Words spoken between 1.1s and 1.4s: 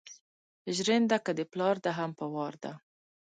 که